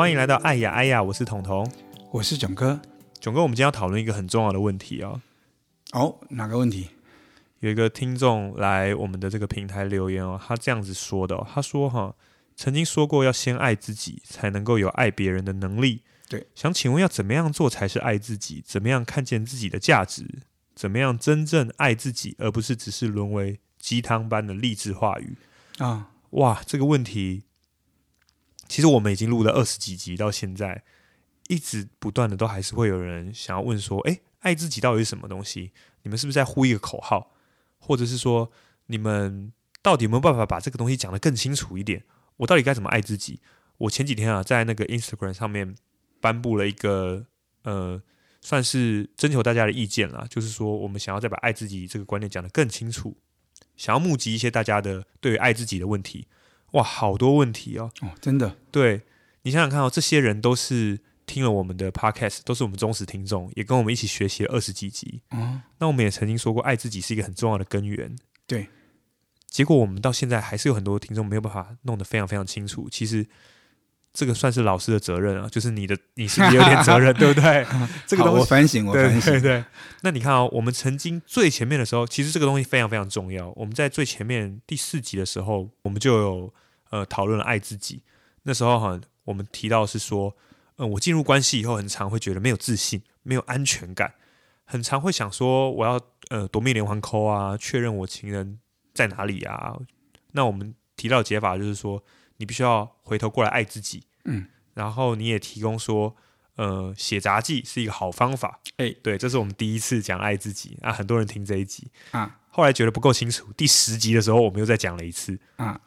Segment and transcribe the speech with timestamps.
[0.00, 1.70] 欢迎来到爱呀爱呀，我是彤彤，
[2.10, 2.80] 我是囧哥。
[3.20, 5.20] 囧哥，我们今天要讨论一个很重要的问题哦。
[5.92, 6.88] 哦，哪个问题？
[7.58, 12.14] 有一个听众来我们的这个平台留言哦，他这样子说的哦，他说哈，
[12.56, 16.02] 曾经说过要先爱自己，才能够有爱别人的能力。
[16.30, 18.62] 对，想请问要怎么样做才是爱自己？
[18.64, 20.26] 怎么样看见自己的价值？
[20.74, 25.36] 怎么样真正爱自己，而不是只是沦为鸡汤般的励志话语
[25.76, 26.12] 啊？
[26.30, 27.42] 哇，这个问题。
[28.70, 30.84] 其实我们已经录了二十几集，到现在
[31.48, 35.72] 一直不断的都还是会有人想要问说：“哎，爱自己到底是什么东西？
[36.04, 37.32] 你们是不是在呼一个口号？
[37.80, 38.52] 或者是说，
[38.86, 39.52] 你们
[39.82, 42.04] 到底有没有办法把这个东西讲得更清楚一点？
[42.36, 43.40] 我到底该怎么爱自己？”
[43.78, 45.74] 我前几天啊，在那个 Instagram 上面
[46.20, 47.26] 颁布了一个
[47.64, 48.00] 呃，
[48.40, 53.16] 算是征求大家的意见啦，就是说我们想要再把爱自己这个观念讲得更清楚，
[53.76, 56.28] 想要募集一些大家的对于爱自己的问题。
[56.72, 57.90] 哇，好多问题哦！
[58.02, 59.02] 哦，真的，对，
[59.42, 65.22] 你想想看哦，这些人都是听了我们的 podcast，都是我们忠实听众，也跟我们一起学习了二十几集。
[65.30, 68.16] 嗯，那我们也曾经说过，爱自己是一个很重要的根源。
[68.46, 68.68] 对，
[69.46, 72.88] 结果我们到现在还是有很多听众没有办法弄得非常非常清楚。
[72.90, 73.26] 其实。
[74.12, 77.64] 这个算是老师的责任啊，就是你的，你是不是有点责任， 对不对？
[78.08, 79.34] 这个东西我反省，我反省。
[79.34, 79.64] 对，对对。
[80.02, 83.52] 那你看哦，我们曾经最前面的时候，其实这个东西非常非常重要。
[83.54, 86.52] 我们在最前面第四集的时候，我们就有
[86.90, 88.02] 呃讨论了爱自己。
[88.42, 90.36] 那时候哈，我们提到是说，
[90.76, 94.14] 嗯、呃，我进入关系以后，很常会觉得没有自信，没有安全感，
[94.64, 98.60] 很常会想说，我要呃夺命连环 call 啊，确认我情人
[98.92, 99.76] 在哪里啊。
[100.32, 102.02] 那我们提到解法就是说。
[102.40, 106.16] 你必须要回头过来爱自己，嗯，然后你也提供说，
[106.56, 115.78] 呃，写杂记是一个好方法，哎、欸，对，这是我们第一次讲爱自己啊，很多人听这一集啊，后来觉得不够清楚，第十集的时候我们又再讲了一次啊，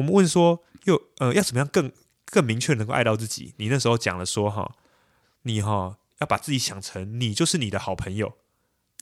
[0.00, 1.92] 我们问说，又呃，要怎么样更
[2.24, 3.54] 更明确能够爱到自己？
[3.58, 4.76] 你那时候讲了说哈，
[5.42, 8.34] 你哈要把自己想成你就是你的好朋友，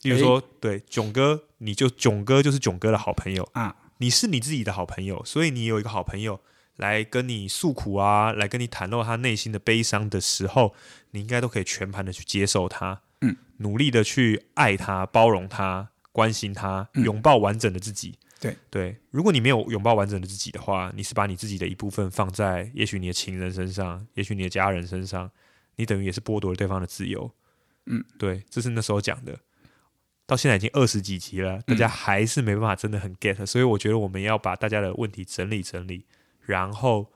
[0.03, 6.41] 比如说、欸、对囧哥，你就囧哥就是囧哥的好朋友啊，你是你自己的好朋友，所以你有一个好朋友。
[6.79, 10.73] 来跟你诉苦啊，来跟你袒露他内心的悲伤的时候，
[11.11, 18.17] 你应该都可以全盘的去接受他，嗯，努力的去爱他、包容他、关心他，拥抱完整的自己。
[18.39, 25.29] 对、嗯、对，如果你没有拥抱完整的自己的话，你是把你自己的一部分放在也许你的情人身上，也许你的家人身上，
[25.75, 27.31] 你等于也是剥夺了对方的自由。
[27.85, 29.39] 嗯，对，这是那时候讲的。
[30.25, 36.05] 到现在已经二十几集了，大家还是没办法真的很 get，所以我觉得我们要把大家的问题整理整理。
[36.41, 37.11] 然后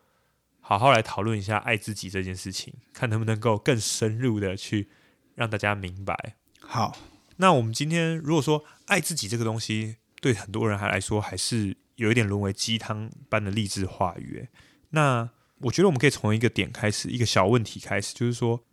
[0.59, 4.89] 好好来讨论一下爱自己这件事情，看能不能够更深入的去
[5.35, 6.35] 让大家明白。
[6.59, 6.97] 好，
[7.37, 14.47] 那我们今天如果说爱自己这个东西，对很多人还来说还是有一点沦为鸡汤般的励志话语。
[14.91, 18.63] 那我觉得我们可以从一个点开始，一个小问题开始，就是说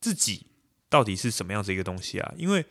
[0.00, 0.46] 自己
[0.88, 2.32] 到底是什么样子一个东西啊？
[2.36, 2.64] 因为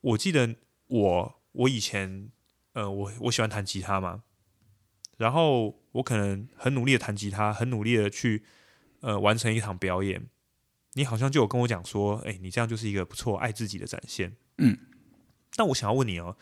[0.00, 0.56] 我记得
[0.88, 2.32] 我我以前
[2.72, 4.24] 呃，我我喜欢弹吉他嘛。
[5.16, 8.42] 然后我可能很努力的弹吉他，很努力的去
[9.00, 10.26] 呃完成一场表演。
[10.94, 14.34] 你好像就有跟我讲说，哎，你这样就是一个不错爱自己的展现。
[14.58, 14.76] 嗯，
[15.54, 16.36] 但我想要问你哦，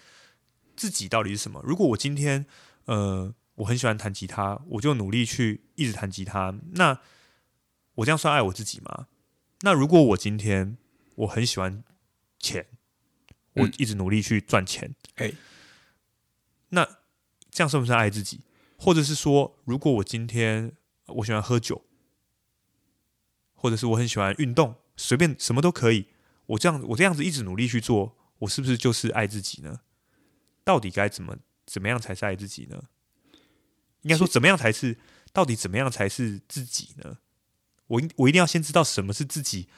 [0.78, 1.61] 自己到底是什么？
[1.65, 2.47] 如果我今天
[2.84, 7.00] 呃我很喜欢弹吉他，我就努力去一直弹吉他，那
[7.97, 9.09] 我这样算爱我自己吗？
[9.62, 10.78] 那如果我今天
[11.17, 11.83] 我很喜欢
[12.38, 12.67] 钱，
[13.55, 15.33] 我一直努力去赚钱，哎，
[16.69, 16.84] 那
[17.50, 18.43] 这样算不算爱自己？
[18.78, 21.83] 或者是说，如果我今天我喜欢喝酒，
[23.55, 26.06] 或者是我很喜欢运动，随便什么都可以，
[26.47, 29.81] 我这样我这样子一直努力去做，我是不是就是爱自己呢？
[30.69, 31.34] 到底该怎么
[31.65, 32.83] 怎么样才是爱自己呢？
[34.03, 34.99] 应该说怎么样才是？
[35.33, 37.17] 到底怎么样才是自己呢？
[37.87, 39.69] 我我一定要先知道什么是自己，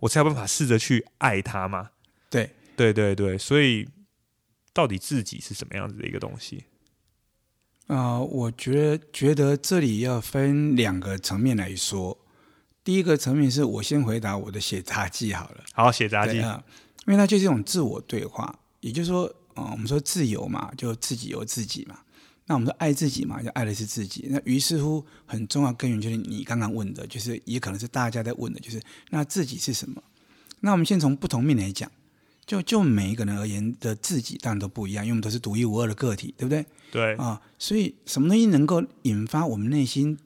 [0.00, 1.90] 我才有办法试着去爱他嘛。
[2.28, 3.88] 对对对对，所以
[4.72, 6.64] 到底自己是什么样子的一个东西？
[7.86, 12.18] 啊、呃，我觉得觉得这里要分两个层面来说。
[12.82, 15.62] 第一个层面是我先回答我的写杂记好了。
[15.74, 16.64] 好，写杂记啊，
[17.06, 18.58] 因为它就是一种自我对话。
[18.80, 21.98] 也就是说，嗯、呃，我们说自由嘛，就自己由自己嘛。
[22.46, 24.26] 那我们说爱自己嘛，就爱的是自己。
[24.30, 28.80] 那于是乎，很重要根源就是你刚刚问的，就是也可能是大家在问的，就是
[29.10, 30.02] 那自己是什么？
[30.60, 31.90] 那我们先从不同面来讲。
[32.46, 36.66] 就就每一个人而言的自己当然都不一样，因为我们都是独一无二的个体，对不对？
[36.90, 40.18] 对啊，所以什么东西能够引发我们内心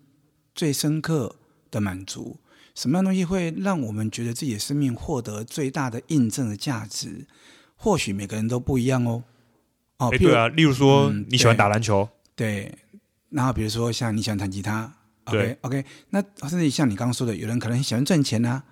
[0.55, 1.37] 最深刻
[1.71, 2.39] 的满足？
[2.75, 7.27] 什么样东西会让我们觉得自己的生命获得最大的印证的价值？
[7.85, 9.23] 或许每个人都不一样哦。
[9.99, 12.75] 哦，对啊，例如说、嗯、你喜欢打篮球，对，
[13.29, 14.91] 然后比如说像你喜欢弹吉他
[15.25, 18.65] OK OK，那甚至像你刚刚说的，有人可能喜欢赚钱啊，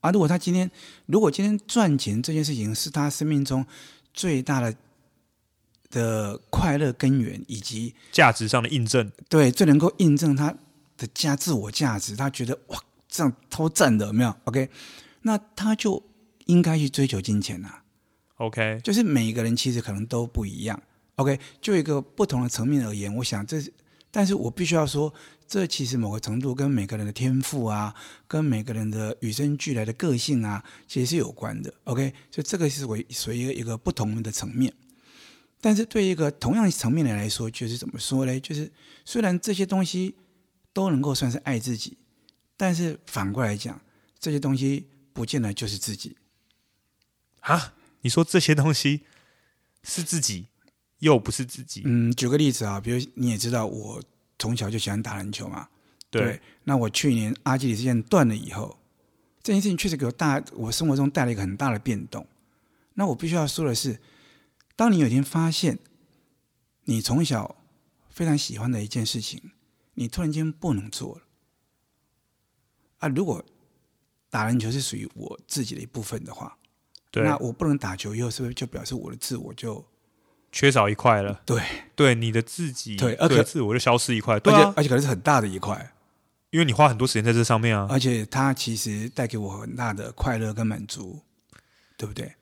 [0.00, 0.70] 啊，如果他今天
[1.06, 3.66] 如果今天赚钱这件事情是他生命中
[4.14, 4.72] 最大的
[5.90, 10.54] 的快乐根源，以及价值上的印证，对，最能够印证他
[10.96, 12.78] 的价自我价值，他觉得哇，
[13.08, 14.70] 这样超赞的，有没有？OK，
[15.22, 16.00] 那他就
[16.46, 17.81] 应该去追求金钱啊。
[18.42, 20.82] OK，就是每一个人其实可能都不一样。
[21.14, 23.72] OK，就一个不同的层面而言，我想这是，
[24.10, 25.14] 但是我必须要说，
[25.46, 27.94] 这其实某个程度跟每个人的天赋啊，
[28.26, 31.72] 跟每个人的与生俱来的个性啊，其实是有关的。
[31.84, 34.74] OK，所以这个是属于属于一个不同的层面。
[35.60, 38.40] 但是对一个同样层面的来说，就是怎么说呢？
[38.40, 38.68] 就是
[39.04, 40.16] 虽然这些东西
[40.72, 41.96] 都能够算是爱自己，
[42.56, 43.80] 但是反过来讲，
[44.18, 46.16] 这些东西不见得就是自己
[47.38, 47.74] 啊。
[48.02, 49.02] 你说这些东西
[49.82, 50.46] 是自己，
[50.98, 51.82] 又不是自己。
[51.84, 54.02] 嗯，举个例子啊，比如你也知道，我
[54.38, 55.68] 从小就喜欢打篮球嘛。
[56.10, 56.22] 对。
[56.22, 58.78] 对，那我去年阿基里斯腱断了以后，
[59.42, 62.26] 这件事情确实给我大我生活中带来一个很大的变动。
[62.94, 64.00] 那我必须要说的是，
[64.76, 65.78] 当你有一天发现，
[66.84, 67.56] 你从小
[68.10, 69.52] 非常喜欢的一件事情，
[69.94, 71.22] 你突然间不能做了。
[72.98, 73.44] 啊，如果
[74.28, 76.58] 打篮球是属于我自己的一部分的话。
[77.12, 79.84] 对，那我不能打球以后，是不是就表示我的自我就
[80.50, 81.42] 缺少一块了？
[81.44, 81.62] 对，
[81.94, 85.92] 对，你的自己，对，而且自我就消失一块，对、啊、而且而且可能是很大的一块，
[86.48, 87.86] 因为你花很多时间在这上面啊。
[87.90, 91.20] 而且它其实带给我很大的快乐跟满足，
[91.98, 92.32] 对不对？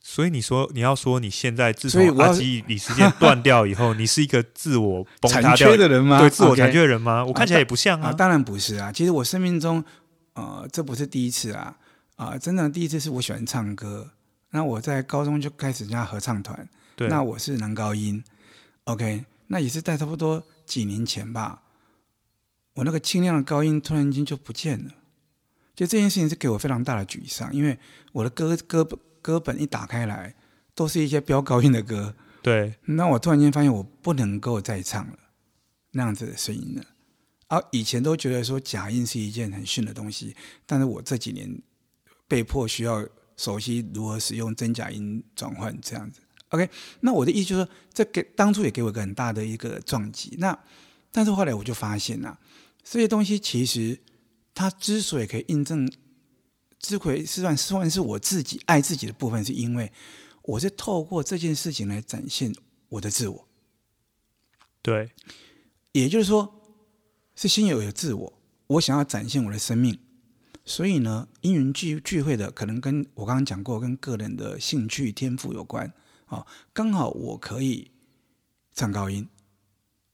[0.00, 6.20] 所以你说你要说你现在自从阿基里斯腱断掉以后，你是一个自我崩塌残缺的人吗？
[6.20, 7.26] 对，自我残缺的人吗？Okay.
[7.26, 8.12] 我看起来也不像啊，啊。
[8.12, 9.84] 当然不是啊，其实我生命中，
[10.34, 11.76] 呃，这不是第一次啊。
[12.22, 14.12] 啊，真的第一次是我喜欢唱歌。
[14.50, 16.68] 那我在高中就开始加合唱团，
[17.08, 18.22] 那我是男高音
[18.84, 21.62] ，OK，那也是在差不多几年前吧。
[22.74, 24.92] 我那个清亮的高音突然间就不见了，
[25.74, 27.78] 就这件事情是给我非常大的沮丧，因为
[28.12, 28.86] 我的歌歌
[29.20, 30.34] 歌本一打开来，
[30.74, 32.74] 都是一些飙高音的歌，对。
[32.84, 35.18] 那我突然间发现我不能够再唱了，
[35.92, 36.84] 那样子的声音了。
[37.48, 41.60] 而、啊、以前都觉得说假音是一件很逊的东西，但是我这几年
[42.32, 43.06] 被迫需要。
[43.34, 46.20] 熟悉如何使用真假音转换这样子
[46.50, 46.68] ，OK？
[47.00, 50.36] 那我的意思就是说，这给当初也给我一个很大的一个撞击。
[50.38, 50.56] 那
[51.10, 52.38] 但是后来我就发现啊，
[52.84, 53.98] 这些东西其实
[54.54, 55.90] 它之所以可以印证，
[56.78, 59.90] 之所以算算是我自己爱自己的部分，是因为
[60.42, 62.54] 我是透过这件事情来展现
[62.90, 63.48] 我的自我。
[64.82, 65.10] 对，
[65.90, 66.54] 也就是说，
[67.34, 68.32] 是先有一个自我，
[68.68, 69.98] 我想要展现我的生命。
[70.64, 75.92] 所以呢，因缘聚聚会的可能跟我刚刚讲过，跟个人的兴趣天赋有关
[76.26, 77.90] 啊、刚好我可以
[78.72, 79.28] 唱高音，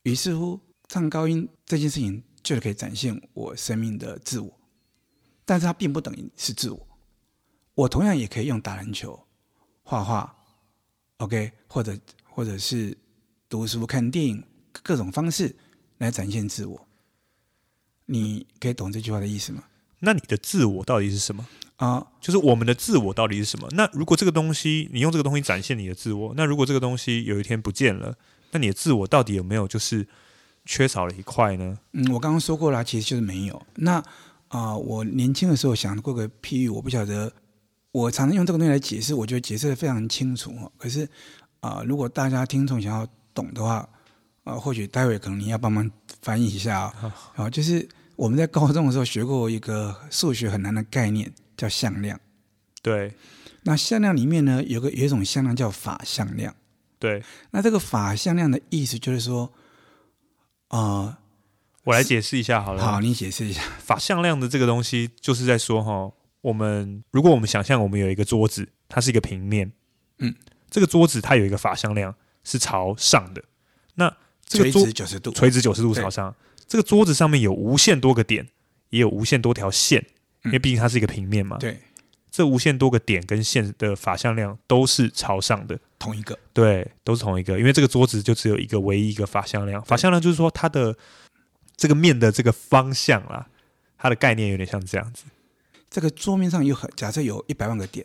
[0.03, 0.59] 于是乎
[0.89, 4.59] 唱高音这件事情就可以展现我生命的自我。
[5.45, 6.89] 但是它并不等于是自我，
[7.75, 9.27] 我同样也可以用打篮球、
[9.83, 10.37] 画画
[11.19, 12.97] ，OK，或者或者是
[13.49, 14.43] 读书、看电影
[14.73, 15.55] 各种方式
[15.99, 16.89] 来展现自我。
[18.07, 19.63] 你可以懂这句话的意思吗？
[20.01, 21.45] 那你的自我到底是什么
[21.77, 22.07] 啊？
[22.21, 23.69] 就是我们的自我到底是什么？
[23.73, 28.15] 那如果这个东西你用这个东西展现你的自我，那如果这个东西有一天不见了，
[28.53, 30.07] 那你的自我到底有没有就是
[30.65, 31.79] 缺少了一块呢？
[31.93, 33.61] 嗯，我刚刚说过了，其实就是没有。
[33.75, 33.95] 那
[34.49, 37.33] 啊、呃，我年轻的时候想过个譬喻，我不晓得，
[37.93, 40.53] 我常常用这个东西来解释，我觉得解释的非常清楚。
[40.77, 41.05] 可是
[41.61, 43.75] 啊、呃，如果大家听众想要懂的话，
[44.45, 45.91] 啊、呃，或许待会可能你要帮忙
[46.23, 47.89] 翻译一下啊，啊，就是。
[48.19, 52.19] 我们在高中的时候学过一个数学很难的概念，叫向量。
[52.83, 53.15] 对，
[53.63, 56.53] 那向量里面呢，有个有一种向量叫法向量。
[56.99, 57.23] 对，
[57.53, 59.53] 那这个法向量的意思就是说，
[60.67, 61.17] 啊、呃，
[61.85, 62.83] 我来解释一下好了。
[62.83, 63.63] 好，你解释一下。
[63.79, 66.11] 法向量的这个东西，就是在说哈，
[66.41, 69.71] 我们如果我们想象我们有一个桌子，它是一个平面，
[70.19, 70.35] 嗯，
[70.69, 73.45] 这个桌子它有一个法向量是朝上的，
[73.95, 74.13] 那
[74.45, 76.35] 这个垂直九十度，垂直九十度朝上。
[76.69, 78.47] 这个桌子上面有无限多个点，
[78.91, 80.05] 也有无限多条线，
[80.45, 81.57] 因为毕竟它是一个平面嘛。
[81.57, 81.81] 嗯、对，
[82.31, 86.39] 这无限多个点跟线的法向量都是朝上的，同一个。
[86.53, 89.83] 对，都是同一个，因为这个桌子就只有一个唯一一个法向量。
[89.83, 90.95] 法向量就是说它的
[91.75, 93.49] 这个面的这个方向啦，
[93.97, 95.25] 它的概念有点像这样子。
[95.89, 98.05] 这个桌面上有很假设有一百万个点，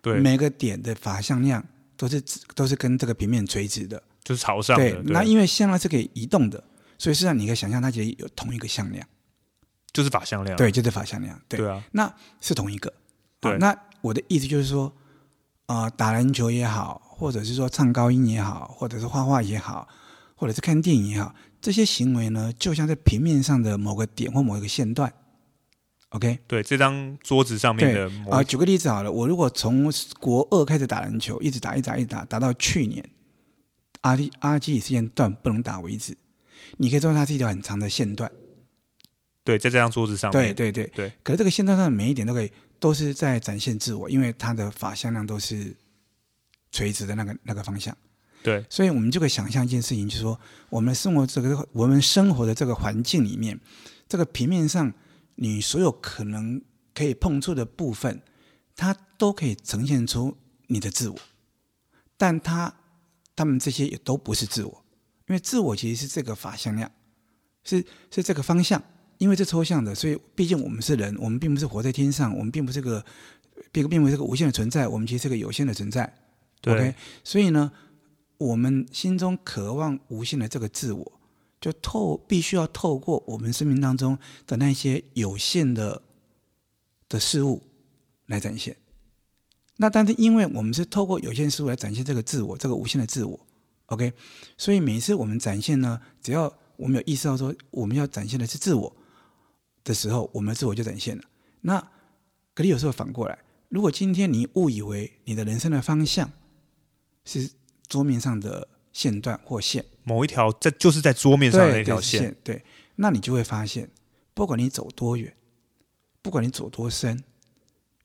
[0.00, 1.62] 对，每个点的法向量
[1.94, 2.22] 都是
[2.54, 4.90] 都是跟这个平面垂直的，就是朝上的。
[4.90, 6.64] 对，对，那因为向量是可以移动的。
[6.98, 9.06] 所以实际上，你可以想象，它其实有同一个向量，
[9.92, 10.56] 就是法向量。
[10.56, 11.40] 对，就是法向量。
[11.48, 12.92] 对，对啊，那是同一个。
[13.40, 14.92] 对，那我的意思就是说，
[15.66, 19.88] 啊、呃，打篮球也好，或者是说唱高音也好，或者是画画也好，
[20.34, 25.12] 或者是看电影也好，这些行为呢，就像在平面上的某个点或某一个线段。
[26.10, 33.04] OK，对，这张桌子上面的啊、呃，举个例子好了，我如果从国二开始打篮球，一直打，一直打，一直打，打到去年
[34.00, 36.16] 阿基阿基里斯腱断不能打为止，
[36.78, 38.32] 你可以说它是一条很长的线段。
[39.44, 41.12] 对，在这张桌子上面，对对对对。
[41.22, 45.76] 可是这个线段上的每一点都可以，都是在展现自我，因为它的法向量都是
[46.72, 47.96] 垂直的那个那个方向。
[48.42, 53.60] 对，所以我们就可以想象一件事情，就是说，我们生活这个我们生活的这个环境里面，
[54.08, 54.92] 这个平面上。
[55.40, 56.60] 你所有可能
[56.92, 58.20] 可以碰触的部分，
[58.74, 61.16] 它都可以呈现出你的自我，
[62.16, 62.74] 但它、
[63.36, 64.84] 他们这些也都不是自我，
[65.28, 66.90] 因为自我其实是这个法向量，
[67.64, 68.82] 是是这个方向，
[69.18, 73.04] 因为是抽象的，所以毕竟我们是人，我们并不是活在天上，我们并不是个
[73.70, 76.12] 并并不是个无限的存在，我们其实是个有限的存在。
[76.60, 77.70] 对，OK，所以呢，
[78.38, 81.12] 我们心中渴望无限的这个自我。
[81.60, 84.16] 就透必须要透过我们生命当中
[84.46, 86.00] 的那些有限的
[87.08, 87.60] 的事物
[88.26, 88.76] 来展现。
[89.78, 93.44] 那但是因为我们是透过有限事物来展现这个自我，这个无限的自我
[93.88, 94.14] ，OK。
[94.56, 98.96] 所以每一次我们展现呢，只要我们有意识到说我们要展现的是自我
[99.84, 101.22] 的时候，我们的自我就展现了。
[101.60, 101.78] 那
[102.54, 106.30] 可是有时候反过来，如果今天你误以为你的人生的方向
[107.24, 107.50] 是
[107.88, 108.68] 桌面上的。
[108.90, 112.64] 线段或线，某一条在就是在桌面上的一条线，对，对，
[112.96, 113.88] 那你就会发现，
[114.34, 115.32] 不管你走多远，
[116.20, 117.22] 不管你走多深，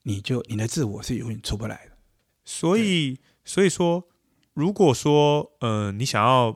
[0.04, 1.98] 你就你的自我是永远出不来的。
[2.46, 4.08] 所以，所以说，
[4.54, 6.56] 如果说，呃，你想要，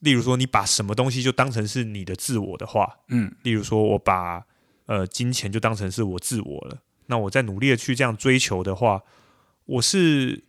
[0.00, 4.46] 例如说，你把什么东西就当成是你的自我的话，嗯，例如说，我把
[4.86, 9.02] 呃金钱就当成是我自我了，那我在努力的去这样追求的话，
[9.66, 10.44] 我是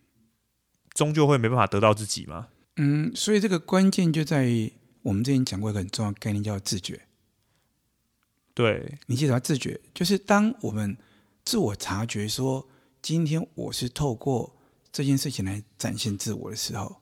[0.94, 2.48] 终究会没办法得到自己吗？
[2.78, 4.72] 嗯，所以这个关键就在于
[5.02, 7.02] 我们之前讲过一个很重要概念，叫自觉。
[8.54, 9.40] 对，你记得吗？
[9.40, 10.98] 自觉就是当我们
[11.44, 12.66] 自我察觉说，
[13.02, 14.55] 今天我是透过
[14.96, 16.96] 这件事情来展现自我的时候，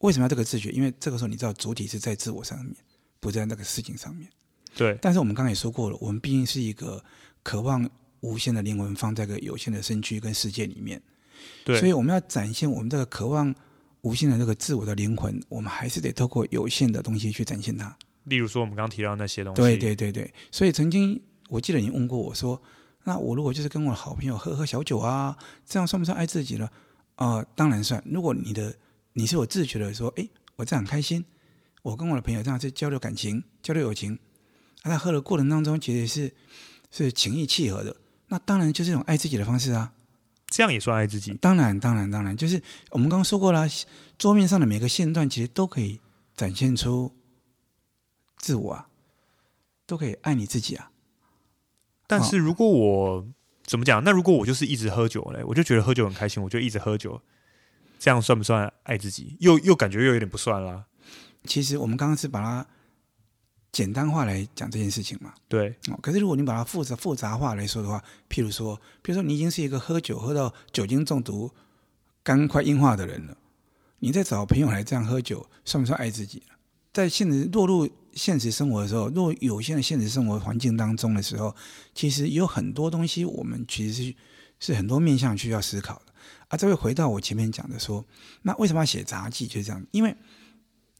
[0.00, 0.68] 为什么要这个自觉？
[0.70, 2.76] 因为这个时候你知道主体是在自我上面，
[3.20, 4.28] 不在那个事情上面。
[4.76, 4.98] 对。
[5.00, 7.02] 但是我们刚才也说过了，我们毕竟是一个
[7.42, 7.88] 渴望
[8.20, 11.00] 无限的灵魂，放在一个有限的身躯跟世界里面。
[11.64, 11.80] 对。
[11.80, 13.54] 所以我们要展现我们这个渴望。
[14.02, 17.96] 无限的这个自我的灵魂，我们还是得透过有限的东西去展现它。
[18.24, 19.62] 例如说，我们刚刚提到那些东西。
[19.62, 22.60] 对对对对，所以曾经我记得你问过我说
[23.04, 26.68] ：“那我如果就是跟我的好朋友喝喝小酒啊，这样算不算爱自己呢？”
[27.16, 28.02] 啊、呃，当然算。
[28.06, 28.74] 如果你的
[29.12, 31.24] 你是有自觉的说：“哎，我这样很开心，
[31.82, 34.18] 我跟我的朋友这样去交流感情、交流友情，
[34.82, 36.34] 啊，在喝的过程当中其实是
[36.90, 37.94] 是情意契合的，
[38.28, 39.92] 那当然就是一种爱自己的方式啊。”
[40.48, 41.34] 这样也算爱自己？
[41.34, 43.68] 当然，当然，当然，就是我们刚刚说过了，
[44.16, 46.00] 桌面上的每个线段其实都可以
[46.36, 47.12] 展现出
[48.36, 48.88] 自我啊，
[49.84, 50.92] 都可以爱你自己啊。
[52.18, 53.26] 但是如果我、哦、
[53.64, 54.02] 怎么讲？
[54.04, 57.20] 那如果我就是一直喝酒嘞，我就觉得喝酒很开心，我就一直喝酒，
[57.98, 59.36] 这样算不算爱自己？
[59.40, 60.84] 又又感觉又有点不算啦。
[61.44, 62.66] 其实我们刚刚是把它。
[63.74, 65.68] 简单化来讲这件事情嘛，对。
[65.88, 71.50] 哦，可是如果你把它复杂复杂化来说的话，譬如说，譬如说你已经是一个喝酒喝到酒精中毒、
[72.22, 73.36] 肝快硬化的人了，
[73.98, 76.44] 你再找朋友来这样喝酒，算不算爱自己？
[76.92, 81.54] 在现实落入现实生活的时候，若有限的现实生活环境当中的时候，
[81.94, 84.14] 其实有很多东西我们其实
[84.60, 86.12] 是很多面向需要思考的。
[86.48, 88.04] 啊，这会回到我前面讲的说，
[88.42, 89.46] 那为什么要写杂记？
[89.46, 90.16] 就是这样，因为。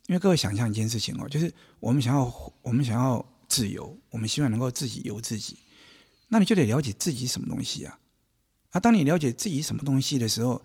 [0.07, 2.31] 因为各位想象一件事情哦，就是我们想要
[2.61, 5.57] 我们想要自由，我们希望能够自己由自己，
[6.29, 7.99] 那你就得了解自己什么东西啊？
[8.73, 10.63] 啊，当你了解自己什么东西的时候，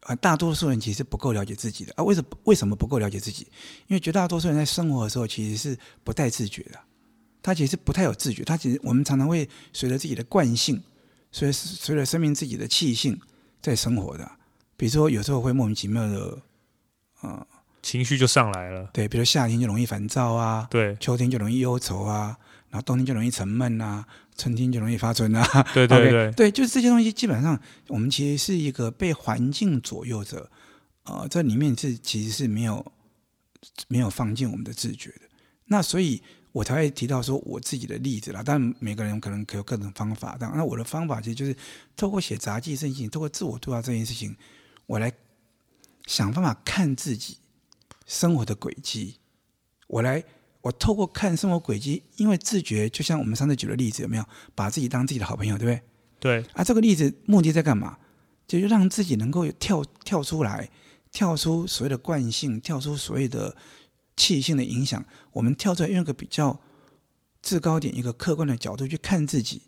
[0.00, 2.04] 啊，大多数人其实不够了解自己的啊。
[2.04, 3.46] 为什么为什么不够了解自己？
[3.86, 6.78] 因为绝大多数人在生活的时候其实是不太自觉的，
[7.42, 8.42] 他其实不太有自觉。
[8.44, 10.82] 他其实我们常常会随着自己的惯性，
[11.30, 13.20] 随随着生命自己的气性
[13.60, 14.30] 在生活的。
[14.76, 16.38] 比如说有时候会莫名其妙的，
[17.20, 17.46] 啊。
[17.82, 22.36] 情绪就上来了，对，比如夏天就容易烦躁啊，对，秋天就容易忧愁啊，
[22.68, 25.42] 然后冬天就容易沉闷啊，春天就容易发春啊，
[25.74, 30.50] 对对 对，okay, 对，就是这些东西，基本上我们其实是一个被环境左右着，
[31.04, 32.92] 呃，这里面是其实是没有
[33.88, 35.22] 没有放进我们的自觉的，
[35.66, 36.22] 那所以
[36.52, 41.54] 我才会提到说我自己的例子啦，但每个人可能可有各种方法，但那我的方法其实就是
[41.96, 44.36] 透过写杂记这件事情，透过自我对话这件事情，
[44.86, 45.12] 我来
[46.06, 47.38] 想办法看自己。
[48.06, 49.20] 生活的轨迹，
[49.86, 50.24] 我来，
[50.62, 54.24] 我透过看生活轨迹，因为自觉，就像我们上次举的例子，有没有
[54.54, 55.82] 把自己当自己的好朋友，对不对？
[56.42, 56.50] 对。
[56.52, 57.98] 啊，这个例子目的在干嘛？
[58.46, 60.68] 就是让自己能够跳跳出来，
[61.12, 63.56] 跳出所谓的惯性，跳出所谓的
[64.16, 66.60] 气性的影响，我们跳出来用一个比较
[67.40, 69.62] 制高点、一个客观的角度去看自己，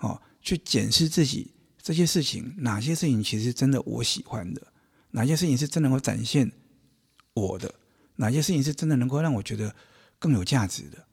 [0.00, 4.62] 哦，去检视自己这些事情，哪些事情其实真的我喜欢的，
[5.10, 6.50] 哪些事情是真的能够展现
[7.34, 7.72] 我的，
[8.16, 9.74] 哪些事情是真的能够让我觉得
[10.22, 11.04] 更有价值的，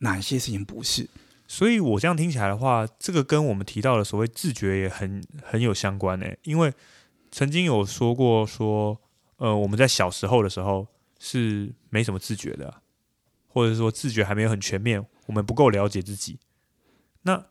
[0.00, 1.08] 哪些事情不是。
[1.48, 6.38] 所以我这样听起来的话，这个跟我们提到的所谓自觉也很很有相关诶。
[6.42, 6.70] 因为
[7.30, 9.00] 曾经有说过说，
[9.38, 10.86] 呃，我们在小时候的时候
[11.18, 12.82] 是没什么自觉的，
[13.48, 16.38] 或者说自觉还没有很全面，我们不够了解自己。
[17.22, 17.46] 那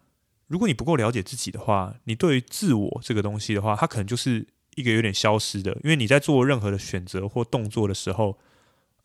[0.46, 8.38] 如果你不够了解自己的话，你对于自我这个东西的话，它可能就是一个有点消失的，因为你在做任何的选择或动作的时候，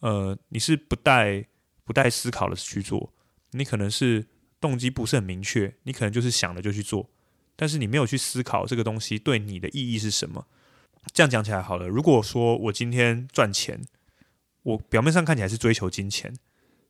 [0.00, 1.46] 呃，你是不带
[1.86, 3.14] 不带思考的去做，
[3.52, 4.26] 你可能是。
[4.58, 7.10] 动机不是很明确，你可能就是想了就去做，
[7.54, 10.46] 但是你没有去思考这个东西对你的意义是什么。
[11.12, 13.82] 这样讲起来好了，如果说我今天赚钱，
[14.62, 16.34] 我表面上看起来是追求金钱，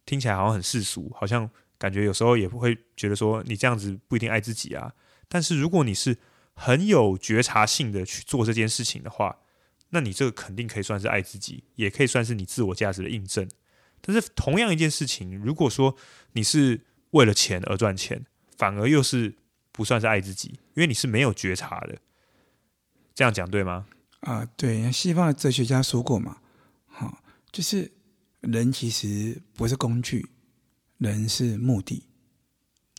[0.06, 4.94] 听起来好像很世俗，好像感觉有时候也不会觉得说你这样子不一定爱自己啊。
[5.28, 6.16] 但是如果你是
[6.54, 9.36] 很有觉察性的去做这件事情的话，
[9.90, 13.46] 那你这个肯定可以算是爱自己，也可以算是你自我价值的印证。
[14.06, 15.96] 但是同样一件事情，如果说
[16.32, 18.25] 你是为了钱而赚钱，
[18.56, 19.34] 反而又是
[19.72, 21.98] 不算是爱自己，因为你是没有觉察的。
[23.14, 23.86] 这样讲对吗？
[24.20, 26.38] 啊、呃，对，西方的哲学家说过嘛，
[26.86, 27.18] 好、哦，
[27.52, 27.90] 就是
[28.40, 30.26] 人其实不是工具，
[30.98, 32.04] 人是目的，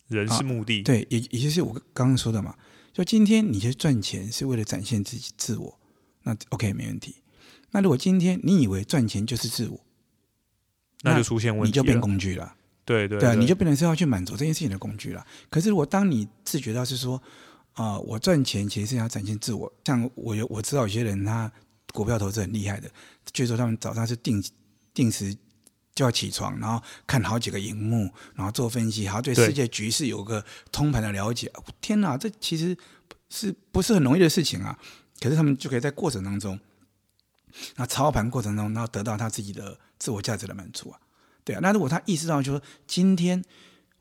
[0.07, 0.81] 人是目的。
[0.81, 2.55] 哦、对，也也就是我刚刚说的嘛，
[2.93, 5.79] 就今天你去赚钱是为了展现自己自我，
[6.23, 7.17] 那 OK 没问题。
[7.71, 9.85] 那如果今天你以为赚钱就是自我，
[11.03, 12.55] 那就出现问题，你就变工具了。
[12.85, 15.25] 对对对，你就变成是要去满足这件事情的工具了。
[15.49, 17.21] 可是，如果当你自觉到是说，
[17.73, 19.71] 啊、呃，我赚钱其实是要展现自我。
[19.83, 21.51] 像我有我知道有些人他
[21.93, 22.89] 股票投资很厉害的，
[23.33, 24.41] 据说他们早上是定
[24.93, 25.35] 定时
[25.93, 31.51] 就要起床，然后看好几个荧幕，然后做分析，然后对世界局势有个通盘的了解。
[31.81, 32.77] 天哪，这其实
[33.29, 34.79] 是不是很容易的事情啊？
[35.19, 36.57] 可是他们就可以在过程当中，
[37.75, 40.99] 那操盘过程中，然后得到他自己的自我价值的满足啊。
[41.43, 43.43] 对啊，那如果他意识到，就是说今天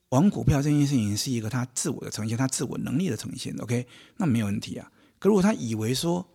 [0.08, 4.90] 玩股票这件事情是一个他自我的呈现，他自我能力的呈现，OK，那没有问题啊。
[5.18, 6.28] 可如果他以为说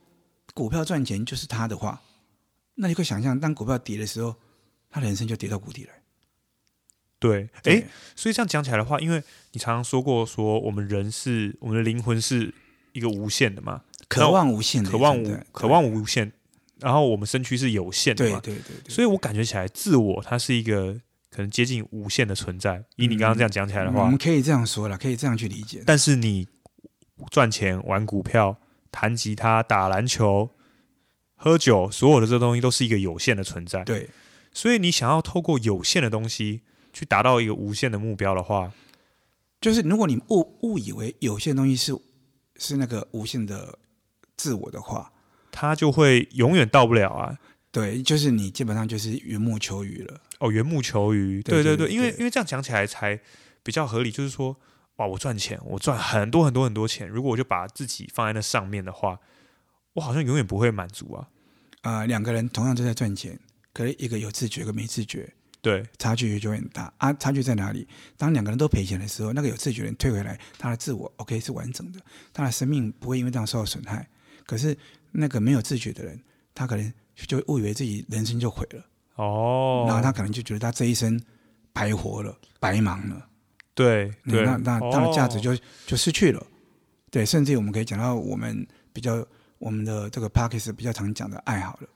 [0.53, 2.01] 股票赚钱就是他的话，
[2.75, 4.35] 那你可以想象，当股票跌的时候，
[4.89, 5.89] 他的人生就跌到谷底了。
[7.19, 9.21] 对，哎，所以这样讲起来的话，因为
[9.51, 12.53] 你常常说过，说我们人是我们的灵魂是
[12.93, 16.31] 一个无限的嘛，渴望无限的，渴望无渴望无限。
[16.81, 20.93] 然后我们身躯是有限的嘛，对对对，对，所以我感觉起来，自我它是一个
[21.29, 22.83] 可能接近无限的存在。
[22.95, 25.83] 以你刚刚这样讲起来的话，嗯，我们可以这样说了，可以这样去理解。
[25.85, 26.47] 但是你
[27.29, 28.57] 赚钱、玩股票、
[28.89, 30.49] 弹吉他、打篮球、
[31.35, 33.83] 喝酒，所有的这东西都是一个有限的存在。
[33.83, 34.09] 对，
[34.51, 38.71] 所以你想要透过有限的东西去达到一个无限的目标的话，
[39.61, 41.95] 就是如果你误误以为有限东西是
[42.55, 43.77] 是那个无限的
[44.35, 45.10] 自我的话。
[45.51, 47.37] 他就会永远到不了啊！
[47.71, 50.19] 对，就是你基本上就是缘木求鱼了。
[50.39, 53.17] 哦，缘木求鱼，对对对，因为因为这样讲起来才
[53.63, 54.11] 比较合理。
[54.11, 54.57] 就是说，
[54.97, 57.07] 哇，我赚钱，我赚很多很多很多钱。
[57.07, 59.19] 如果我就把自己放在那上面的话，
[59.93, 61.29] 我好像永远不会满足啊！
[61.81, 63.39] 啊、呃，两个人同样都在赚钱，
[63.73, 67.13] 可是一个有自觉，一个没自觉，对，差距就会很大啊！
[67.13, 67.87] 差距在哪里？
[68.17, 72.01] 当两个人都赔钱的时候，那个有自觉的人退回来，他的自我 OK 是完整的，
[72.33, 74.09] 他的生命不会因为这样受到损害。
[74.45, 74.77] 可是。
[75.11, 76.19] 那个没有自觉的人，
[76.53, 78.83] 他可能就误以为自己人生就毁了
[79.15, 81.21] 哦，然后他可能就觉得他这一生
[81.73, 83.27] 白活了、白忙了，
[83.75, 86.45] 对，对那那他的价值就、哦、就失去了。
[87.09, 89.25] 对，甚至于我们可以讲到我们比较
[89.59, 91.89] 我们的这个 Podcast 比较常讲的爱好了。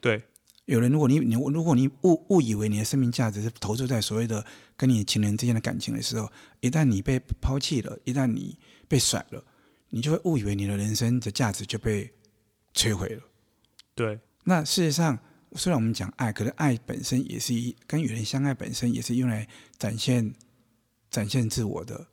[0.00, 0.20] 对，
[0.64, 4.44] 有人如果你你如果你误误以为你的生命价值是投注在所谓的
[4.76, 6.28] 跟你情人之间的感情的时候，
[6.60, 8.58] 一旦你被抛弃了，一旦你
[8.88, 9.44] 被甩了，
[9.90, 12.10] 你就会误以为你的人生的价值就被。
[12.74, 13.22] 摧毁了，
[13.94, 14.20] 对。
[14.44, 15.18] 那事实上，
[15.52, 19.46] 虽然我们讲爱，可是爱本身也是一跟与人相爱本身也是用来
[19.78, 20.34] 展现
[21.10, 22.08] 展现自我的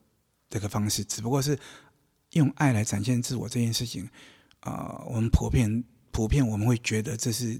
[0.49, 1.57] 这个方式，只不过是
[2.33, 4.07] 用爱来展现自我这件事情
[4.59, 7.59] 啊、呃，我们普遍普遍我们会觉得这是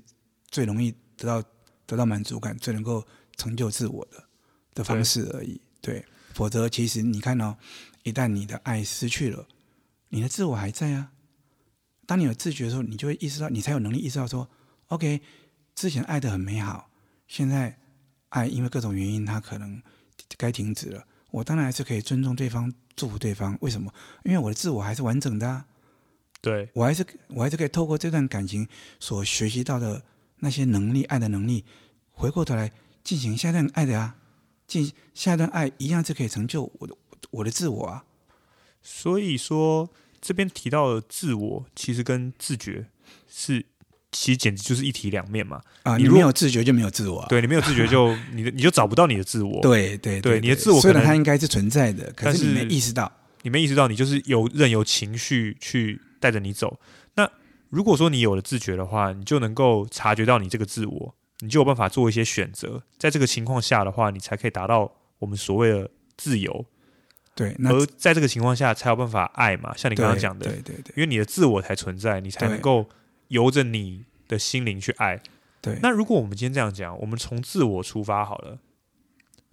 [0.49, 1.49] 最容易得到
[1.87, 3.03] 得到满足感、最能够
[3.37, 4.23] 成就自我的
[4.75, 5.59] 的方式而已。
[5.81, 7.57] 对，对，否则其实你看哦，
[8.03, 9.47] 一旦你的爱失去了，
[10.09, 11.11] 你的自我还在啊。
[12.09, 14.49] 当你有自觉的时候，你就会意识到，你才有能力意识到说
[14.87, 15.21] ，OK，
[15.75, 16.89] 之前爱的很美好，
[17.27, 17.77] 现在
[18.29, 19.79] 爱因为各种原因，它可能
[20.35, 21.05] 该停止了。
[21.29, 23.55] 我当然还是可以尊重对方，祝福对方。
[23.61, 23.93] 为什么？
[24.23, 25.67] 因为我的自我还是完整的啊。
[26.41, 28.67] 对，我还是我还是可以透过这段感情
[28.99, 30.03] 所学习到的
[30.37, 31.63] 那些能力、爱的能力，
[32.09, 32.71] 回过头来
[33.03, 34.15] 进行下一段爱的啊，
[34.65, 36.95] 进下一段爱一样是可以成就我的
[37.29, 38.03] 我的自我啊。
[38.81, 39.87] 所以说，
[40.21, 42.85] 这边提到的自我，其实跟自觉
[43.27, 43.65] 是，
[44.11, 45.61] 其实简直就是一体两面嘛。
[45.83, 47.27] 啊，你没有自觉就没有自我啊。
[47.29, 49.61] 对，你没有自觉就 你的你就找不到你的自我。
[49.61, 53.11] 对对对，你的自我虽然它应该是存在的，可是你没意识到，
[53.43, 56.79] 你没意识到，你就是有任由情绪去带着你走。
[57.15, 57.29] 那
[57.69, 62.83] 如果说你有了自觉的话，你就能够察觉到你这个自我，你就有办法做一些选择。
[62.97, 66.65] 在这个情况下的话，你才可以达到我们所谓的自由。
[67.39, 72.89] 对，而在这个情况下才有办法爱嘛，像你刚刚讲的，对对对，因为你的自我才存在，你才能够
[73.29, 75.21] 由着你的心灵去爱。
[75.61, 78.59] 对，那如果我们今天这样讲，我们从自我出发好了，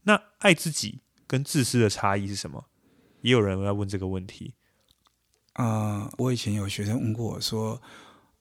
[0.02, 2.64] 那爱自己跟自私的差异是什么？
[3.20, 4.54] 也有人要问这个问题。
[5.52, 7.80] 啊、呃，我以前有学生问过我说：“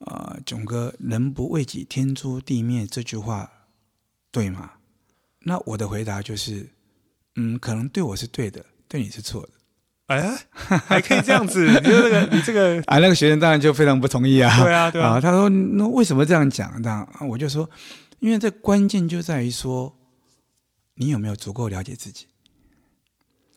[0.06, 3.68] 啊、呃，囧哥，‘人不为己，天诛地灭’这句话
[4.32, 4.72] 对吗？”
[5.46, 6.72] 那我的回答就是
[7.38, 9.50] ：“嗯，可能对我是对的。”对你是错的，
[10.08, 11.68] 哎，还可以这样子？
[11.68, 14.64] 你这个，你这个，啊，那个学生当然就非常不同意啊。
[14.64, 15.10] 对啊，对啊。
[15.10, 17.70] 啊他说：“那为什么这样讲？”那我就说
[18.20, 19.96] ：“因为这关键就在于说，
[20.96, 22.28] 你有没有足够了解自己。”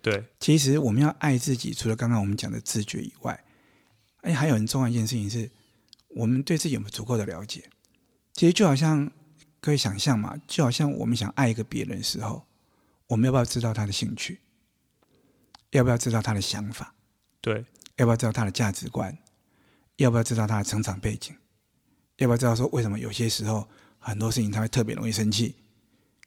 [0.00, 3.44] 对，其实我们要爱自己，除了刚刚我们讲的自觉以外，
[4.22, 5.50] 哎，还有很重要一件事情是，
[6.08, 7.64] 我们对自己有没有足够的了解。
[8.32, 9.10] 其实就好像
[9.60, 12.46] 可以想象嘛，就好像我们想爱一个别人的时候，
[13.08, 14.38] 我们要不要知道他的兴趣？
[15.70, 16.94] 要不要知道他的想法？
[17.40, 17.64] 对，
[17.96, 19.16] 要不要知道他的价值观？
[19.96, 21.35] 要不要知道他的成长背景？
[22.16, 25.54] 要不要知道说为什么有些时候很多事情他会特别容易生气？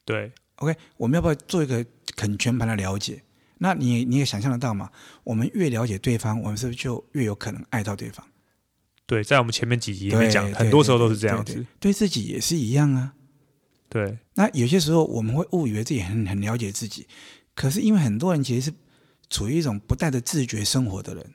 [0.06, 1.86] 对，OK，我们要不要做一个
[2.18, 3.24] 很全盘的了解？
[3.58, 4.90] 那你你也想象得到嘛？
[5.24, 8.26] 我们越了解对方，我们是不是就越有可能爱到对方？
[9.06, 11.66] 对，在我们前面几集里面讲，很多时候都是这样子。
[11.80, 13.14] 对，自己也是一样啊。
[13.90, 17.08] 对，那有些时候我们会误以为自己很很了解自己，
[17.54, 18.74] 可是因为很多人其实是。
[19.32, 21.34] 处于一种不带着自觉生活的人，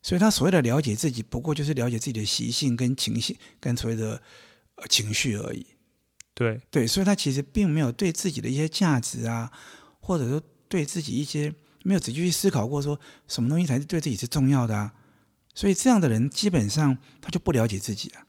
[0.00, 4.22] 所以他所谓的了解自己，不过就是了解自己的习性跟情绪，跟所谓的
[4.88, 5.66] 情绪而已。
[6.32, 9.52] 对对，所以他其实并没有对自己的一些价值啊，
[10.00, 14.94] 或者说对自己一些没有仔细去思考过，说什么东西才是对自己是重要的啊。
[15.54, 18.26] 所以这样的人基本上他就不了解自己啊。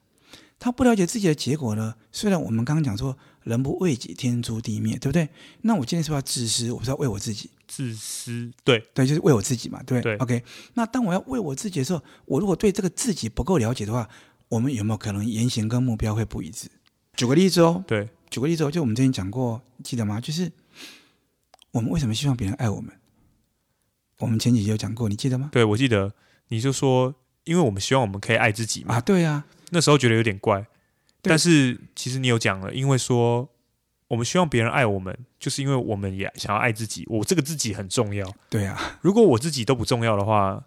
[0.58, 1.96] 他不了解自己的结果呢？
[2.12, 5.28] 虽然我们刚刚讲说“人不为己，天诛地灭”，对不对？
[5.62, 6.72] 那我今天是不是要自私？
[6.72, 7.50] 我是要为我自己。
[7.67, 10.15] 自私，对对，就是为我自己嘛，对对。
[10.17, 14.08] OK，那当我要为我自己的时候，我如果对这个自己不够了解的话，
[14.49, 16.69] 我们有没有可能言行跟目标会不一致？
[17.15, 20.21] 举个例子哦，对，举个例子哦，就我们之前讲过，记得吗？
[20.21, 20.51] 就是
[21.71, 22.91] 我们为什么希望别人爱我们？
[24.19, 25.49] 我们前几集有讲过，你记得吗？
[25.51, 26.13] 对，我记得。
[26.49, 28.95] 你就说，因为我们希望我们可以爱自己嘛。
[28.95, 29.45] 啊，对、啊。
[29.71, 30.65] 那时候觉得有点怪，
[31.21, 33.49] 但是其实你有讲了，因为说。
[34.08, 37.06] 我们希望别人爱我们，就是因为我们也想要爱自己。
[37.10, 38.32] 我这个自己很重要。
[38.50, 40.63] 对啊，如果我自己都不重要的话，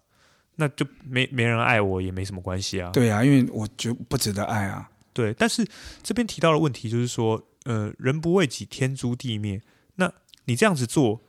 [0.57, 2.91] 那就没没人爱我也没什么关系啊。
[2.91, 4.91] 对啊，因为我就不值得爱啊。
[5.13, 5.67] 对，但是
[6.03, 9.63] 这边提到的问题就是说，呃，人不为己，天诛地灭。
[9.97, 10.13] 那
[10.47, 11.21] 你这样子做，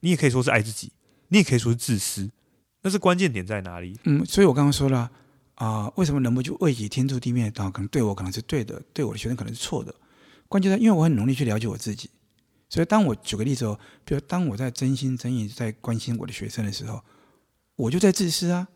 [0.00, 0.92] 你也可以说是爱自己，
[1.28, 2.30] 你也可以说是自私。
[2.82, 3.96] 那是关键点在哪里？
[4.04, 5.10] 嗯，所以我刚刚说了
[5.54, 7.44] 啊、呃，为什么人不就为己，天诛地灭？
[7.54, 9.94] 然后可能对我可能是对的，对我的学生可能是错的。
[10.52, 12.10] 关键在，因为我很努力去了解我自己，
[12.68, 17.02] 所以当我举个例子哦，比如当我在真心真意在关心我的学生的时候，
[17.76, 18.68] 我就在自私啊。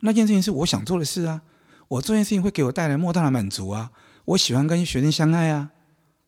[0.00, 1.42] 那件事情是我想做的事啊，
[1.86, 3.92] 我做件事情会给我带来莫大的满足啊。
[4.24, 5.70] 我喜欢跟学生相爱啊。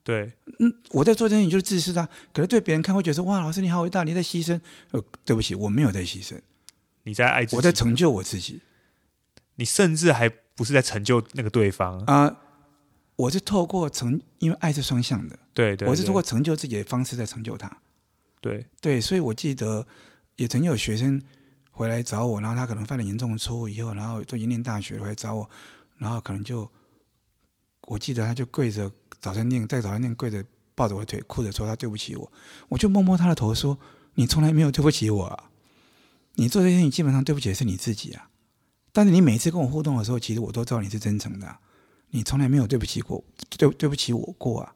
[0.05, 4.61] 对，嗯，我在做这件事情就是自私的啊，可是对别人看会觉得说哇，老师你好伟大，你在牺牲。
[4.91, 6.39] 呃，对不起，我没有在牺牲，
[7.05, 8.61] 你在爱自己，我在成就我自己。
[9.55, 12.25] 你甚至还不是在成就那个对方啊。
[12.25, 12.37] 呃
[13.23, 17.71] 我是透过成，因为爱是双向的，对，对对，我是通过成就自己的方式在成就他，
[18.41, 18.67] 对。
[18.81, 19.87] 对，所以我记得
[20.35, 21.23] 也曾经有学生
[21.71, 25.49] 回来找我，然后他可能犯了严重的错误以后，然后都已经念大学回来找我，
[25.99, 26.69] 然后可能就
[27.83, 32.33] 我记得他就跪着早餐店，在早餐店跪着抱着我的腿，哭着说他对不起我，
[32.69, 33.79] 我就摸摸他的头说，
[34.15, 35.51] 你从来没有对不起我啊，
[36.35, 38.31] 你做这些你基本上对不起的是你自己啊，
[38.91, 41.61] 但是你每一次跟我互动的时候，其实我都知道你是真诚的啊。
[42.13, 43.23] 你从来没有对不起过，
[43.59, 44.75] 对对不起我过啊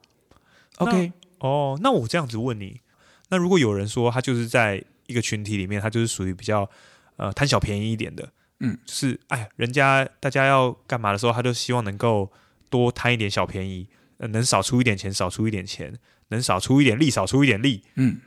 [0.78, 2.80] ？OK，哦，那我这样子问你，
[3.28, 6.68] 那如果有人说他就是在一个群体里面，他就是属于比较
[7.16, 8.28] 呃贪小便宜一点的，
[8.60, 12.32] 嗯，就是哎，人家大家要干嘛的时候，他就希望能够
[12.68, 13.86] 多贪一点小便宜，
[14.18, 18.18] 呃，能少出一点钱少出一点钱，能少出一点力少出一点力，嗯，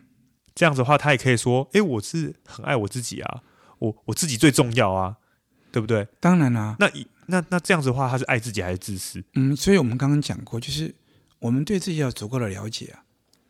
[0.53, 3.41] 这样子的话，他也可以说，哎，我是很爱我自己啊，
[3.79, 5.17] 我我自己最重要啊，
[5.71, 6.07] 对不对？
[6.19, 6.87] 当然啦，那
[7.29, 9.23] 那那这样子的话，他是爱自己还是自私？
[9.33, 10.93] 嗯，所以我们刚刚讲过，就是
[11.39, 13.03] 我们对自己要足够的了解啊。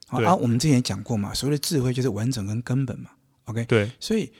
[0.08, 3.12] 好啊，我们之前也讲过嘛，所谓的智慧就是完整跟根本嘛。
[3.46, 3.92] OK，对。
[4.00, 4.32] 所以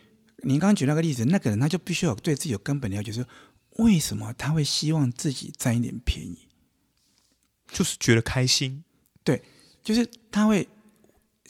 [0.44, 3.24] 您刚刚举那个例子，那个人他就必须要对自己有根本的了解，说
[3.78, 6.48] 为什么他会希望自己占一点便宜，
[7.72, 8.84] 就是觉得开心。
[9.24, 9.42] 对，
[9.84, 10.68] 就是他会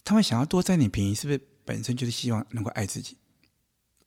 [0.04, 3.16] 他会想要多占点便宜，是不是本身就是希望能够爱自己？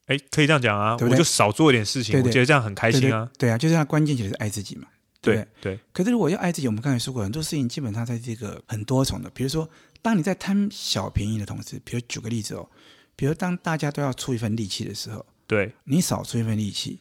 [0.07, 3.31] 哎，可以这样讲啊，对对，我就少做一点事情，我觉得这样很开心啊。
[3.38, 4.88] 对，啊，就是他关键就是爱自己嘛。
[5.21, 5.81] 对对，对。
[5.93, 9.31] 可是如果要爱自己，我们刚才说过，很多事情基本上在这个很多重的。
[9.31, 9.69] 比如说，
[10.03, 12.69] 当你在贪小便宜的同时，比如举个例子哦，
[13.15, 16.99] 比如当大家都要出一份力气的时候，对，你少出一份力气，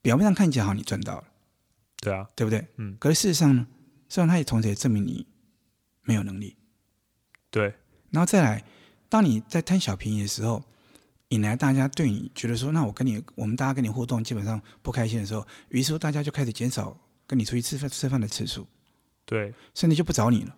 [0.00, 1.24] 表面上看起来好，你赚到了，
[2.00, 2.66] 对啊，对不对？
[2.76, 2.96] 嗯。
[2.98, 3.66] 可是事实上呢，
[4.08, 5.26] 实际上他也同时也证明你
[6.04, 6.56] 没有能力。
[7.50, 7.74] 对。
[8.10, 8.64] 然后再来，
[9.10, 10.64] 当你在贪小便宜的时候。
[11.30, 18.66] 引来大家对你觉得说，那我跟你，我们大家跟你互动基本上不开心的时候，于是说大家就开始减少跟你出去吃饭吃饭的次数，
[19.24, 20.54] 对，甚至就不找你了，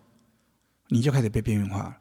[0.89, 1.97] 你就开始被边缘化了。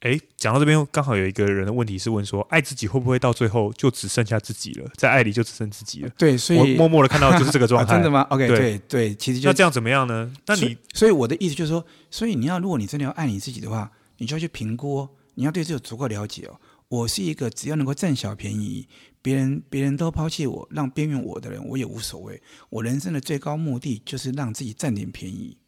[0.00, 6.10] 哎，讲到这边，刚好有一个人的问题是问说，爱自己会不会到最后就只剩下自己了，在爱里就只剩自己了？
[6.16, 7.92] 对，所以我默默的看到就是这个状态。
[7.92, 10.32] 啊、真的吗？OK，对对，对，其实就那这样怎么样呢？
[10.46, 16.60] 那你所，所以我的意思就是说，所以你要如果你真的要爱你自己的话，你就要去评估哦，你要对自己有足够了解哦。
[16.88, 18.88] 我是一个只要能够占小便宜，
[19.20, 22.40] 别人别人都抛弃我，让边缘我的人，我也无所谓。
[22.70, 25.58] 我人生的最高目的就是让自己占点便宜。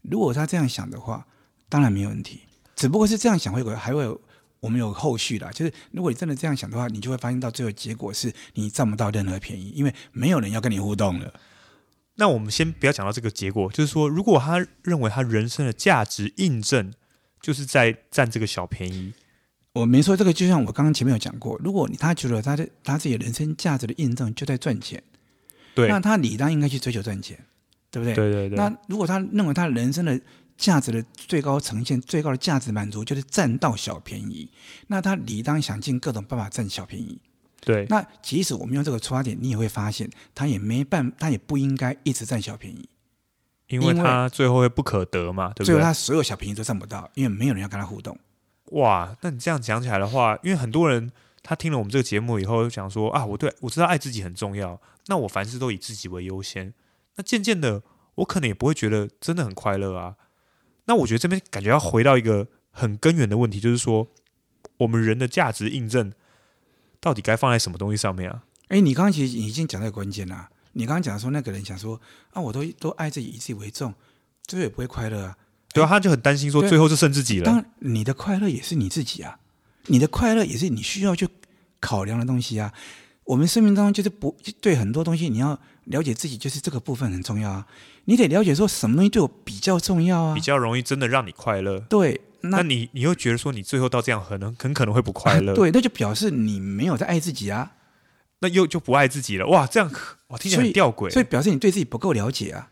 [0.00, 1.26] 如果他这样想的话，
[1.68, 2.40] 当然没有问题。
[2.74, 4.20] 只不过是这样想会有还会有
[4.60, 11.34] 我们有后续的，就是如果你真的这样想的话，你就会发现到最后结果是你占不到任何便宜，因为没有人要跟你互动了。
[12.14, 16.94] 那我们先不要讲到这个结果，就是说，如果他认为他人生的价值印证
[17.42, 19.12] 就是在占这个小便宜。
[19.76, 25.02] 我没说这个，就像我刚刚前面有讲过，如果他觉得他的他自己人生价值的印证就在赚钱，
[25.74, 27.38] 对，那他理当应该去追求赚钱，
[27.90, 28.14] 对不对？
[28.14, 28.56] 对对对。
[28.56, 30.18] 那如果他认为他人生的
[30.56, 34.50] 价值的最高呈现、最高的价值满足就是占到小便宜，
[34.86, 37.20] 那他理当想尽各种办法占小便宜。
[37.60, 37.84] 对。
[37.90, 42.88] 那即使我们用这个出发点，你也会发现他也没办，他也不应该一直占小便宜，
[43.68, 45.66] 因为他最后会不可得嘛，对不对？
[45.66, 48.18] 最后他所有小便宜都占不到，因为没有人要跟他互动。
[48.72, 51.10] 哇，那你这样讲起来的话，因为很多人
[51.42, 56.74] 他听了我们这个节目以后，就讲说啊，我对我知道爱自己很重要，那我凡事都以自己为优先。
[57.14, 57.82] 那渐渐的，
[58.16, 60.16] 我可能也不会觉得真的很快乐啊。
[60.86, 64.08] 那我觉得这边感觉要回到一个很根源的问题，就是说，
[64.78, 66.12] 我们人的价值印证
[67.00, 68.44] 到底该放在什么东西上面啊？
[68.68, 70.48] 哎，你刚刚其实已经讲到关键了。
[70.72, 72.00] 你刚刚讲说那个人想说
[72.32, 73.94] 啊，我都都爱自己，以自己为重，
[74.46, 75.38] 最后也不会快乐啊。
[75.76, 77.44] 对啊，他就很担心，说最后就剩自己了。
[77.44, 79.38] 当然，你的快乐也是你自己啊，
[79.86, 81.28] 你的快乐也是你需要去
[81.80, 82.72] 考量的东西啊。
[83.24, 87.66] 我们生命当中就是不对很多东西，你要了解自己，就是这个部分很重要啊。
[88.04, 91.80] 你得了解说什么东西对我比较重要啊，比较容易真的让你快乐。
[91.80, 95.52] 对，那，那你你又觉得说你最后到这样，很能很可能会不快乐。
[95.52, 97.72] 啊， 对，那就表示你没有在爱自己啊。
[98.38, 99.46] 那又就不爱自己了。
[99.48, 99.90] 哇，这样
[100.28, 102.68] 哇听起来很吊诡，所，所以表示你对自己不够了解啊。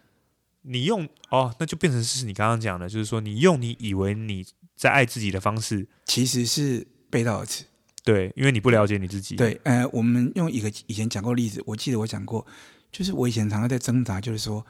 [0.66, 7.64] 你用哦，那就变成是你刚刚讲的，就是说你用你以为你在爱自己的方式，其实是背道而驰。
[8.02, 9.36] 对，因为你不了解你自己。
[9.36, 12.46] 对，呃，我们用一个以前讲过例子，我记得我讲过，
[12.90, 14.64] 就是我以前常常在挣扎，就是说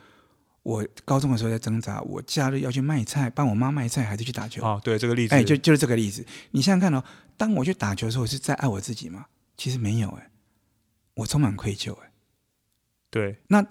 [0.62, 4.64] 我高中的时候在挣扎，我假日要去卖菜，帮我妈卖菜，还是去打球？
[4.64, 6.24] 哦，对，这个例子，哎，就就是这个例子。
[6.50, 7.02] 你想想看哦，
[7.37, 9.26] 当我去打球的时候，我是在爱我自己吗？
[9.57, 10.30] 其实没有，哎，
[11.14, 12.11] 我充满愧疚，哎。
[13.11, 13.64] 对，那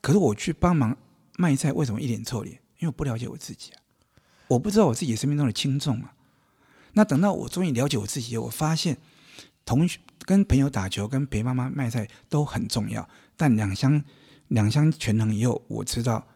[0.00, 0.96] 可是我去帮忙。
[1.40, 2.60] 卖菜为什么一脸臭脸？
[2.78, 3.80] 因为我不了解我自己啊，
[4.48, 6.14] 我不知道我自己生命中的轻重啊。
[6.92, 8.98] 那等到我终于了解我自己，我发现
[9.64, 14.04] 同学跟朋友打球、跟陪妈妈卖菜都很重要，但两相
[14.48, 16.26] 两相权衡以后，我知道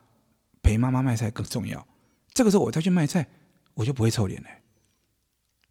[0.63, 1.87] 陪妈妈卖菜更重要。
[2.33, 3.29] 这个时候我再去卖菜，
[3.75, 4.49] 我就不会臭脸了，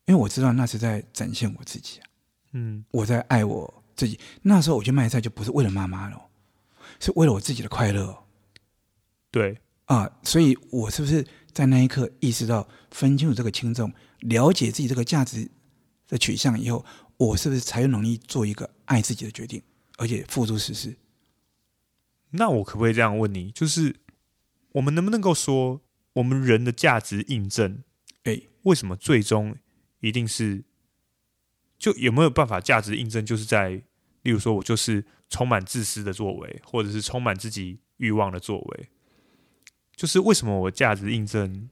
[0.05, 2.05] 因为我知道那是在展现我自己啊。
[2.51, 4.19] 嗯，我在爱我自己。
[4.43, 6.21] 那时候我去卖菜就不是为了妈妈了，
[6.99, 8.23] 是为了我自己的快乐。
[9.33, 15.49] 对啊，所以我是不是在那一刻意识到分清楚这个轻重，了解自己这个价值
[16.07, 16.85] 的取向以后，
[17.17, 19.59] 我是不是才有能力做一个爱自己的决定，
[19.97, 20.95] 而且付诸实施？
[22.29, 23.95] 那我可不可以这样问你，就是
[24.73, 25.81] 我们能不能够说，
[26.13, 27.83] 我们人的价值印证，
[28.25, 29.55] 哎，为什么最终
[30.01, 30.63] 一定是，
[31.79, 33.81] 就有没有办法价值印证，就是在，
[34.21, 38.89] 例如说我就是充满自私的作为，或者是充满自己欲望的作为？
[39.95, 41.69] 就是为什么我价值印证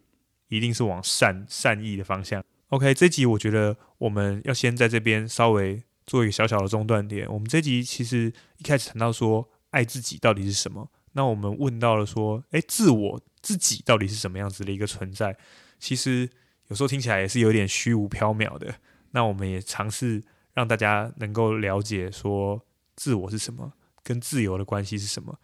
[0.48, 7.28] 一定是往善善意的方向？OK，这集我觉得我们要先在这边稍微做一个小小的中断点。
[7.32, 10.90] 我们这集其实一开始谈到说爱自己到底是什么？
[11.14, 15.36] 那我们问到了说，诶，自我自己到底是什么样子的一个存在？
[15.80, 16.30] 其实
[16.68, 18.76] 有时候听起来也是有点虚无缥缈的。
[19.12, 25.38] 那我们也尝试让大家能够了解说，自我是什么，跟自由的关系是什么。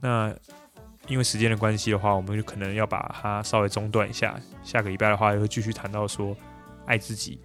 [0.00, 0.34] 那
[1.08, 4.38] 因为时间的关系的话，我们就可能要把它稍微中断一下。
[4.62, 6.36] 下个礼拜的话，又会继续谈到说，
[6.86, 7.40] 爱自己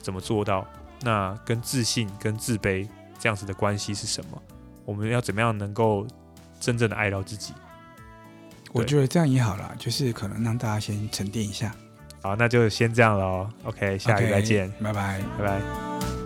[0.00, 0.66] 怎么做到？
[1.02, 4.42] 那跟自信、跟自卑这样子的关系是什么？
[4.86, 6.06] 我们要怎么样能够
[6.58, 7.52] 真正的爱到自己？
[8.72, 11.74] 我觉得这样也好啦，就是可能让大家先沉淀一下。
[12.22, 13.50] 好，那就先这样了。
[13.64, 16.23] OK，下个礼拜见，拜拜，拜拜。